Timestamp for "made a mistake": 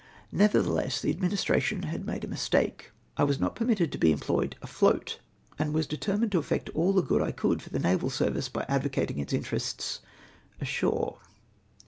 2.07-2.89